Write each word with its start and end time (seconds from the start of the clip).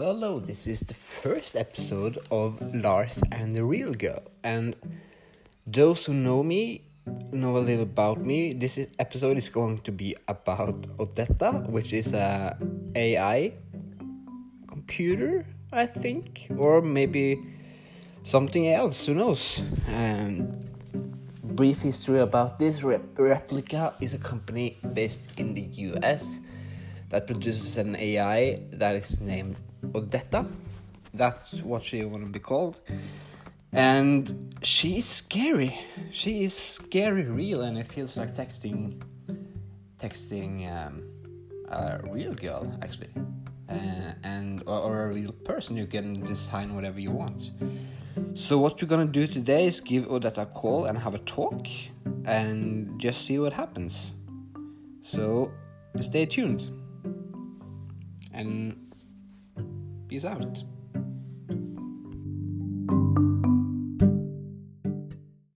hello. 0.00 0.38
This 0.38 0.66
is 0.66 0.80
the 0.80 0.94
first 0.94 1.56
episode 1.56 2.18
of 2.30 2.60
Lars 2.74 3.22
and 3.32 3.56
the 3.56 3.64
Real 3.64 3.94
Girl. 3.94 4.20
And 4.44 4.76
those 5.66 6.04
who 6.04 6.12
know 6.12 6.42
me 6.42 6.82
know 7.32 7.56
a 7.56 7.64
little 7.64 7.84
about 7.84 8.20
me. 8.20 8.52
This 8.52 8.76
is, 8.76 8.88
episode 8.98 9.38
is 9.38 9.48
going 9.48 9.78
to 9.78 9.92
be 9.92 10.14
about 10.28 10.76
Odetta, 10.98 11.68
which 11.70 11.92
is 11.92 12.12
a 12.12 12.58
AI 12.94 13.54
computer, 14.66 15.46
I 15.72 15.86
think, 15.86 16.48
or 16.56 16.82
maybe 16.82 17.40
something 18.22 18.68
else. 18.68 19.06
Who 19.06 19.14
knows? 19.14 19.62
Um, 19.88 20.60
brief 21.42 21.80
history 21.80 22.20
about 22.20 22.58
this 22.58 22.82
Rep- 22.82 23.14
Replika 23.14 23.94
is 24.00 24.12
a 24.12 24.18
company 24.18 24.78
based 24.92 25.28
in 25.38 25.54
the 25.54 25.62
US 25.88 26.40
that 27.08 27.26
produces 27.26 27.78
an 27.78 27.96
AI 27.96 28.60
that 28.72 28.94
is 28.94 29.20
named 29.20 29.58
Odetta. 29.92 30.50
That's 31.14 31.62
what 31.62 31.84
she 31.84 32.04
want 32.04 32.24
to 32.24 32.30
be 32.30 32.38
called. 32.38 32.80
And 33.72 34.54
she 34.62 34.98
is 34.98 35.06
scary. 35.06 35.78
She 36.10 36.44
is 36.44 36.54
scary 36.54 37.24
real, 37.24 37.62
and 37.62 37.76
it 37.78 37.86
feels 37.86 38.16
like 38.16 38.34
texting, 38.34 39.00
texting 39.98 40.52
um, 40.70 41.02
a 41.70 42.00
real 42.10 42.32
girl 42.32 42.72
actually, 42.82 43.10
uh, 43.68 44.12
and 44.22 44.62
or, 44.66 44.78
or 44.78 45.04
a 45.04 45.14
real 45.14 45.32
person. 45.32 45.76
You 45.76 45.86
can 45.86 46.24
design 46.26 46.74
whatever 46.74 47.00
you 47.00 47.10
want. 47.10 47.50
So 48.34 48.58
what 48.58 48.80
we're 48.80 48.88
gonna 48.88 49.04
do 49.04 49.26
today 49.26 49.66
is 49.66 49.80
give 49.80 50.04
Odetta 50.06 50.42
a 50.42 50.46
call 50.46 50.86
and 50.86 50.96
have 50.96 51.14
a 51.14 51.18
talk, 51.20 51.66
and 52.24 52.98
just 52.98 53.26
see 53.26 53.38
what 53.38 53.52
happens. 53.52 54.12
So 55.02 55.50
stay 56.00 56.26
tuned 56.26 56.70
and 58.36 58.85
peace 60.08 60.24
out. 60.24 60.62